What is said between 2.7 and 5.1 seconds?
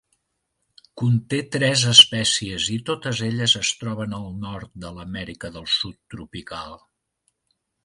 i totes elles es troben al nord de